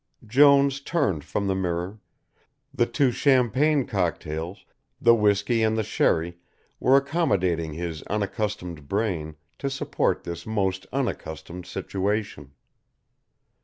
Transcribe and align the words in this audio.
Jones 0.25 0.79
turned 0.81 1.23
from 1.23 1.45
the 1.45 1.53
mirror, 1.53 1.99
the 2.73 2.87
two 2.87 3.11
champagne 3.11 3.85
cocktails, 3.85 4.65
the 4.99 5.13
whisky 5.13 5.61
and 5.61 5.77
the 5.77 5.83
sherry 5.83 6.39
were 6.79 6.97
accommodating 6.97 7.73
his 7.73 8.01
unaccustomed 8.07 8.87
brain 8.87 9.35
to 9.59 9.69
support 9.69 10.23
this 10.23 10.43
most 10.43 10.87
unaccustomed 10.91 11.67
situation. 11.67 12.51